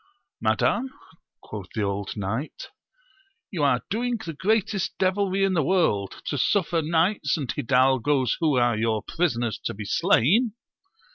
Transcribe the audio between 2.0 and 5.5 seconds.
knight, you are doing the greatest devilry